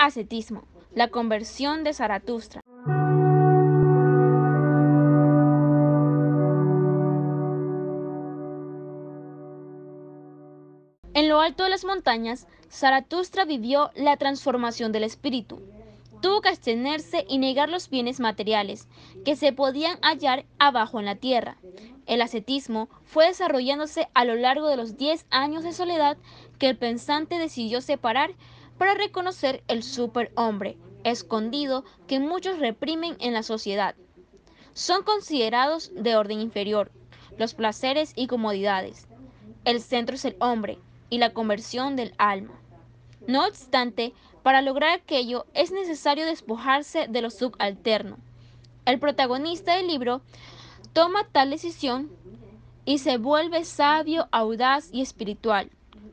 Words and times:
ascetismo, 0.00 0.64
la 0.94 1.08
conversión 1.08 1.84
de 1.84 1.92
Zaratustra. 1.92 2.62
En 11.12 11.28
lo 11.28 11.40
alto 11.40 11.64
de 11.64 11.70
las 11.70 11.84
montañas, 11.84 12.46
Zaratustra 12.70 13.44
vivió 13.44 13.90
la 13.94 14.16
transformación 14.16 14.90
del 14.90 15.04
espíritu. 15.04 15.60
Tuvo 16.22 16.40
que 16.40 16.48
abstenerse 16.48 17.26
y 17.28 17.36
negar 17.36 17.68
los 17.68 17.90
bienes 17.90 18.20
materiales 18.20 18.88
que 19.24 19.36
se 19.36 19.52
podían 19.52 19.98
hallar 20.00 20.46
abajo 20.58 20.98
en 20.98 21.04
la 21.04 21.16
tierra. 21.16 21.58
El 22.06 22.22
ascetismo 22.22 22.88
fue 23.04 23.26
desarrollándose 23.26 24.08
a 24.14 24.24
lo 24.24 24.34
largo 24.34 24.68
de 24.68 24.76
los 24.76 24.96
10 24.96 25.26
años 25.30 25.62
de 25.62 25.72
soledad 25.72 26.16
que 26.58 26.70
el 26.70 26.78
pensante 26.78 27.38
decidió 27.38 27.82
separar 27.82 28.30
para 28.80 28.94
reconocer 28.94 29.62
el 29.68 29.82
superhombre 29.82 30.78
escondido 31.04 31.84
que 32.06 32.18
muchos 32.18 32.58
reprimen 32.58 33.14
en 33.20 33.34
la 33.34 33.42
sociedad. 33.42 33.94
Son 34.72 35.02
considerados 35.02 35.92
de 35.94 36.16
orden 36.16 36.40
inferior 36.40 36.90
los 37.36 37.52
placeres 37.52 38.14
y 38.16 38.26
comodidades. 38.26 39.06
El 39.66 39.82
centro 39.82 40.16
es 40.16 40.24
el 40.24 40.34
hombre, 40.40 40.78
y 41.10 41.18
la 41.18 41.34
conversión 41.34 41.94
del 41.94 42.14
alma. 42.16 42.54
No 43.26 43.46
obstante, 43.46 44.14
para 44.42 44.62
lograr 44.62 44.92
aquello 44.92 45.44
es 45.52 45.72
necesario 45.72 46.24
despojarse 46.24 47.06
de 47.06 47.20
lo 47.20 47.28
subalterno. 47.28 48.16
El 48.86 48.98
protagonista 48.98 49.76
del 49.76 49.88
libro 49.88 50.22
toma 50.94 51.28
tal 51.30 51.50
decisión 51.50 52.10
y 52.86 52.96
se 52.96 53.18
vuelve 53.18 53.66
sabio, 53.66 54.26
audaz 54.32 54.88
y 54.90 55.02
espiritual. 55.02 55.70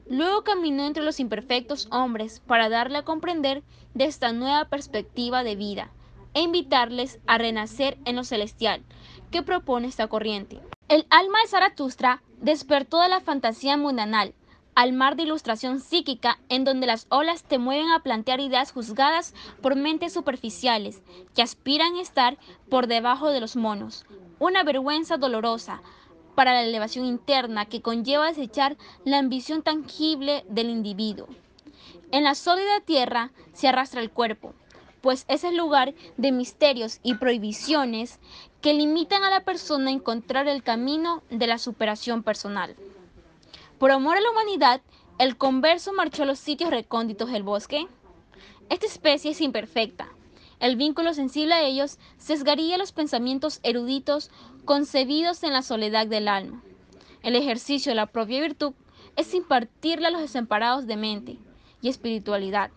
Luego 0.10 0.44
caminó 0.44 0.86
entre 0.86 1.04
los 1.04 1.20
imperfectos 1.20 1.88
hombres 1.92 2.42
para 2.46 2.70
darle 2.70 3.00
a 3.00 3.04
comprender 3.04 3.64
de 3.94 4.06
esta 4.06 4.32
nueva 4.32 4.66
perspectiva 4.66 5.44
de 5.44 5.56
vida 5.56 5.92
e 6.34 6.42
invitarles 6.42 7.20
a 7.28 7.38
renacer 7.38 7.98
en 8.06 8.16
lo 8.16 8.24
celestial 8.24 8.84
que 9.32 9.44
propone 9.44 9.88
esta 9.88 10.08
corriente. 10.08 10.62
El 10.88 11.06
alma 11.10 11.40
de 11.42 11.50
Zaratustra 11.50 12.22
despertó 12.40 13.02
de 13.02 13.10
la 13.10 13.20
fantasía 13.20 13.76
mundanal 13.76 14.34
al 14.76 14.94
mar 14.94 15.16
de 15.16 15.24
ilustración 15.24 15.80
psíquica 15.80 16.38
en 16.50 16.64
donde 16.64 16.86
las 16.86 17.08
olas 17.10 17.44
te 17.44 17.58
mueven 17.58 17.90
a 17.90 18.04
plantear 18.04 18.40
ideas 18.40 18.72
juzgadas 18.72 19.34
por 19.62 19.76
mentes 19.76 20.14
superficiales 20.14 21.02
que 21.34 21.42
aspiran 21.42 21.96
a 21.96 22.02
estar 22.02 22.38
por 22.70 22.86
debajo 22.86 23.30
de 23.30 23.42
los 23.42 23.56
monos. 23.56 24.06
Una 24.38 24.64
vergüenza 24.64 25.18
dolorosa 25.18 25.82
para 26.38 26.54
la 26.54 26.62
elevación 26.62 27.04
interna 27.04 27.66
que 27.66 27.82
conlleva 27.82 28.28
desechar 28.28 28.78
la 29.04 29.18
ambición 29.18 29.64
tangible 29.64 30.46
del 30.48 30.70
individuo. 30.70 31.28
En 32.12 32.24
la 32.24 32.36
sólida 32.36 32.80
tierra 32.80 33.32
se 33.54 33.68
arrastra 33.68 34.02
el 34.02 34.12
cuerpo, 34.12 34.54
pues 35.02 35.26
es 35.30 35.44
el 35.44 35.58
lugar 35.58 35.96
de 36.18 36.32
misterios 36.32 37.00
y 37.02 37.16
prohibiciones 37.16 38.20
que 38.62 38.76
limitan 38.76 39.24
a 39.24 39.32
la 39.32 39.46
persona 39.46 39.90
a 39.90 39.94
encontrar 39.94 40.48
el 40.48 40.62
camino 40.62 41.24
de 41.32 41.48
la 41.48 41.58
superación 41.58 42.22
personal. 42.22 42.76
Por 43.80 43.90
amor 43.90 44.18
a 44.18 44.22
la 44.22 44.30
humanidad, 44.30 44.82
el 45.18 45.38
converso 45.38 45.92
marchó 45.92 46.22
a 46.22 46.28
los 46.28 46.38
sitios 46.38 46.70
recónditos 46.70 47.32
del 47.32 47.42
bosque. 47.42 47.88
Esta 48.70 48.86
especie 48.86 49.32
es 49.32 49.42
imperfecta. 49.42 50.08
El 50.60 50.76
vínculo 50.76 51.14
sensible 51.14 51.54
a 51.54 51.62
ellos 51.62 52.00
sesgaría 52.18 52.78
los 52.78 52.92
pensamientos 52.92 53.60
eruditos 53.64 54.32
concebidos 54.66 55.44
en 55.44 55.54
la 55.54 55.62
soledad 55.62 56.08
del 56.08 56.28
alma. 56.28 56.64
El 57.22 57.36
ejercicio 57.36 57.92
de 57.92 57.96
la 57.96 58.08
propia 58.08 58.42
virtud 58.42 58.74
es 59.16 59.34
impartirle 59.34 60.08
a 60.08 60.12
los 60.12 60.22
desamparados 60.22 60.88
de 60.88 60.98
mente 60.98 61.38
y 61.82 61.90
espiritualidad. 61.90 62.72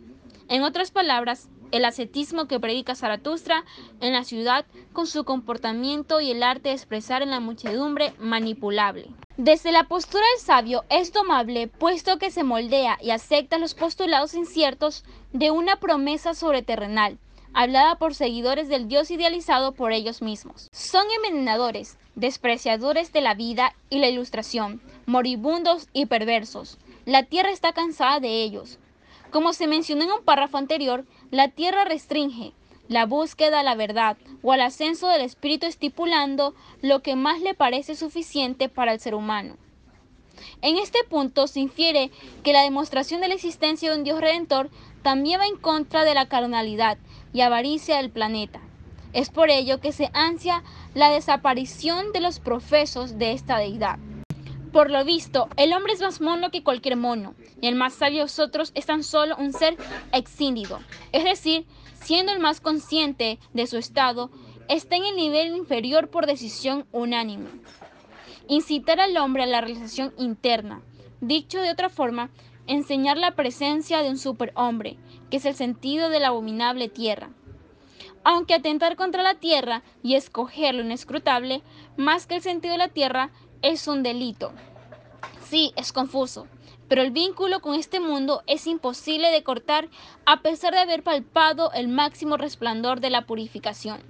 En 0.49 0.63
otras 0.63 0.91
palabras, 0.91 1.49
el 1.71 1.85
ascetismo 1.85 2.47
que 2.47 2.61
predica 2.61 2.95
Zaratustra 2.95 3.65
en 4.01 4.13
la 4.13 4.25
ciudad 4.25 4.67
con 4.93 5.07
su 5.07 5.25
comportamiento 5.25 6.21
y 6.21 6.31
el 6.31 6.43
arte 6.43 6.71
de 6.71 6.75
expresar 6.75 7.23
en 7.23 7.31
la 7.31 7.41
muchedumbre 7.41 8.13
manipulable. 8.19 9.09
Desde 9.37 9.73
la 9.73 9.85
postura 9.85 10.25
del 10.35 10.45
sabio 10.45 10.85
es 10.91 11.13
domable, 11.13 11.69
puesto 11.69 12.19
que 12.19 12.31
se 12.31 12.43
moldea 12.43 12.99
y 13.01 13.11
acepta 13.11 13.59
los 13.59 13.75
postulados 13.75 14.35
inciertos 14.35 15.05
de 15.33 15.51
una 15.51 15.77
promesa 15.77 16.35
sobreterrenal, 16.35 17.19
hablada 17.55 17.97
por 17.97 18.15
seguidores 18.15 18.69
del 18.69 18.89
Dios 18.89 19.11
idealizado 19.11 19.73
por 19.73 19.93
ellos 19.93 20.23
mismos. 20.23 20.69
Son 20.73 21.05
envenenadores, 21.17 21.99
despreciadores 22.15 23.13
de 23.13 23.21
la 23.21 23.35
vida 23.35 23.75
y 23.89 23.99
la 23.99 24.09
ilustración, 24.09 24.81
moribundos 25.07 25.89
y 25.93 26.07
perversos. 26.07 26.79
La 27.07 27.25
tierra 27.25 27.51
está 27.51 27.73
cansada 27.73 28.21
de 28.21 28.43
ellos. 28.43 28.79
Como 29.31 29.53
se 29.53 29.67
mencionó 29.67 30.05
en 30.05 30.13
un 30.13 30.25
párrafo 30.25 30.59
anterior, 30.59 31.05
la 31.31 31.49
tierra 31.49 31.85
restringe, 31.85 32.53
la 32.89 33.07
búsqueda 33.07 33.61
a 33.61 33.63
la 33.63 33.77
verdad 33.77 34.17
o 34.43 34.53
al 34.53 34.61
ascenso 34.61 35.09
del 35.09 35.23
espíritu 35.23 35.67
estipulando 35.67 36.55
lo 36.83 37.03
que 37.03 37.15
más 37.15 37.41
le 37.41 37.55
parece 37.55 37.95
suficiente 37.95 38.69
para 38.69 38.93
el 38.93 39.01
ser 39.01 39.15
humano. 39.15 39.57
En 40.63 40.77
este 40.77 40.99
punto 41.05 41.47
se 41.47 41.61
infiere 41.61 42.11
que 42.43 42.53
la 42.53 42.63
demostración 42.63 43.21
de 43.21 43.29
la 43.29 43.35
existencia 43.35 43.91
de 43.91 43.97
un 43.97 44.05
Dios 44.05 44.21
redentor 44.21 44.71
también 45.03 45.41
va 45.41 45.47
en 45.47 45.57
contra 45.57 46.05
de 46.05 46.15
la 46.15 46.29
carnalidad 46.29 46.99
y 47.33 47.41
avaricia 47.41 47.97
del 47.97 48.11
planeta. 48.11 48.61
Es 49.13 49.31
por 49.31 49.51
ello 49.51 49.81
que 49.81 49.93
se 49.93 50.11
ansia 50.13 50.63
la 50.95 51.11
desaparición 51.11 52.13
de 52.13 52.21
los 52.21 52.39
profesos 52.39 53.19
de 53.19 53.33
esta 53.33 53.59
deidad. 53.59 53.99
Por 54.73 54.91
lo 54.91 55.05
visto, 55.05 55.49
el 55.57 55.73
hombre 55.73 55.95
es 55.95 56.01
más 56.01 56.21
mono 56.21 56.51
que 56.51 56.63
cualquier 56.63 56.97
mono, 56.97 57.35
y 57.61 57.67
el 57.67 57.75
más 57.75 57.95
sabio 57.95 58.19
de 58.19 58.25
nosotros 58.25 58.71
es 58.77 58.87
tan 58.87 59.03
solo 59.03 59.37
un 59.37 59.53
ser 59.53 59.77
exíndido, 60.13 60.79
es 61.11 61.25
decir, 61.25 61.67
siendo 62.01 62.33
el 62.33 62.39
más 62.39 62.61
consciente 62.61 63.41
de 63.53 63.67
su 63.67 63.79
estado, 63.79 64.31
está 64.69 64.95
en 64.95 65.05
el 65.05 65.17
nivel 65.17 65.57
inferior 65.57 66.09
por 66.09 66.27
decisión 66.27 66.87
unánime. 66.93 67.49
Incitar 68.47 69.01
al 69.01 69.17
hombre 69.17 69.43
a 69.43 69.47
la 69.47 69.61
realización 69.61 70.15
interna. 70.17 70.83
Dicho 71.21 71.61
de 71.61 71.71
otra 71.71 71.89
forma, 71.89 72.31
enseñar 72.67 73.17
la 73.17 73.35
presencia 73.35 74.03
de 74.03 74.11
un 74.11 74.19
superhombre, 74.19 74.97
que 75.31 75.39
es 75.39 75.45
el 75.45 75.55
sentido 75.55 76.09
de 76.09 76.21
la 76.21 76.29
abominable 76.29 76.89
tierra. 76.89 77.31
Aunque 78.23 78.55
atentar 78.55 78.97
contra 78.97 79.23
la 79.23 79.35
tierra 79.35 79.83
y 80.03 80.15
escoger 80.15 80.75
lo 80.75 80.83
inescrutable, 80.83 81.63
más 81.97 82.27
que 82.27 82.37
el 82.37 82.43
sentido 82.43 82.73
de 82.73 82.79
la 82.79 82.89
tierra, 82.89 83.31
es 83.63 83.89
un 83.89 84.03
delito. 84.03 84.53
Sí, 85.49 85.73
es 85.77 85.93
confuso, 85.93 86.47
pero 86.89 87.03
el 87.03 87.11
vínculo 87.11 87.61
con 87.61 87.75
este 87.75 88.01
mundo 88.01 88.43
es 88.47 88.67
imposible 88.67 89.31
de 89.31 89.43
cortar 89.43 89.89
a 90.27 90.43
pesar 90.43 90.75
de 90.75 90.81
haber 90.81 91.03
palpado 91.03 91.73
el 91.73 91.89
máximo 91.89 92.37
resplandor 92.37 93.01
de 93.01 93.11
la 93.11 93.27
purificación. 93.27 94.01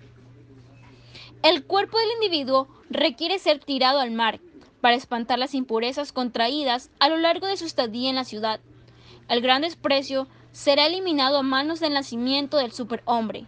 El 1.43 1.65
cuerpo 1.65 1.99
del 1.99 2.11
individuo 2.17 2.69
requiere 2.91 3.39
ser 3.39 3.61
tirado 3.61 4.01
al 4.01 4.11
mar 4.11 4.41
para 4.81 4.97
espantar 4.97 5.39
las 5.39 5.55
impurezas 5.55 6.13
contraídas 6.13 6.91
a 6.99 7.09
lo 7.09 7.17
largo 7.19 7.47
de 7.47 7.57
su 7.57 7.65
estadía 7.65 8.11
en 8.11 8.17
la 8.17 8.25
ciudad. 8.25 8.61
El 9.29 9.41
gran 9.43 9.63
desprecio 9.63 10.27
será 10.53 10.87
eliminado 10.87 11.39
a 11.39 11.43
manos 11.43 11.81
del 11.81 11.95
nacimiento 11.95 12.57
del 12.57 12.73
superhombre. 12.73 13.47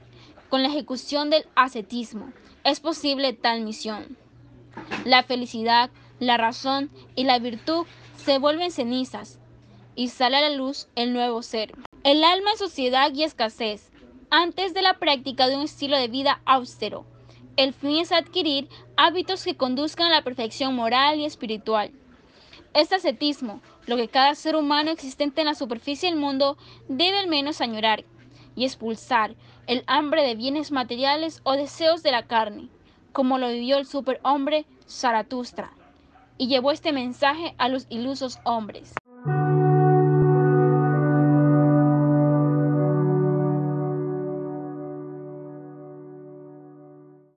Con 0.48 0.62
la 0.62 0.68
ejecución 0.68 1.30
del 1.30 1.46
ascetismo 1.54 2.32
es 2.64 2.80
posible 2.80 3.32
tal 3.32 3.62
misión. 3.62 4.16
La 5.04 5.22
felicidad, 5.22 5.90
la 6.20 6.36
razón 6.36 6.90
y 7.16 7.24
la 7.24 7.38
virtud 7.38 7.86
se 8.16 8.38
vuelven 8.38 8.70
cenizas 8.70 9.38
y 9.94 10.08
sale 10.08 10.36
a 10.36 10.40
la 10.42 10.50
luz 10.50 10.88
el 10.94 11.12
nuevo 11.12 11.42
ser. 11.42 11.72
El 12.04 12.22
alma 12.24 12.52
en 12.52 12.58
sociedad 12.58 13.12
y 13.12 13.22
escasez, 13.22 13.90
antes 14.30 14.74
de 14.74 14.82
la 14.82 14.98
práctica 14.98 15.48
de 15.48 15.56
un 15.56 15.62
estilo 15.62 15.96
de 15.96 16.08
vida 16.08 16.40
austero. 16.44 17.04
El 17.56 17.74
fin 17.74 17.98
es 17.98 18.12
adquirir 18.12 18.68
hábitos 18.96 19.44
que 19.44 19.56
conduzcan 19.56 20.06
a 20.06 20.16
la 20.16 20.24
perfección 20.24 20.74
moral 20.74 21.20
y 21.20 21.26
espiritual. 21.26 21.90
Este 22.72 22.94
ascetismo, 22.94 23.60
lo 23.86 23.96
que 23.96 24.08
cada 24.08 24.34
ser 24.34 24.56
humano 24.56 24.90
existente 24.90 25.42
en 25.42 25.48
la 25.48 25.54
superficie 25.54 26.08
del 26.08 26.18
mundo 26.18 26.56
debe 26.88 27.18
al 27.18 27.28
menos 27.28 27.60
añorar 27.60 28.04
y 28.56 28.64
expulsar 28.64 29.34
el 29.66 29.84
hambre 29.86 30.22
de 30.22 30.34
bienes 30.34 30.72
materiales 30.72 31.42
o 31.44 31.52
deseos 31.52 32.02
de 32.02 32.12
la 32.12 32.26
carne, 32.26 32.68
como 33.12 33.36
lo 33.36 33.48
vivió 33.48 33.76
el 33.76 33.86
superhombre 33.86 34.64
Zaratustra 34.88 35.72
y 36.38 36.48
llevó 36.48 36.72
este 36.72 36.92
mensaje 36.92 37.54
a 37.58 37.68
los 37.68 37.86
ilusos 37.90 38.38
hombres. 38.44 38.94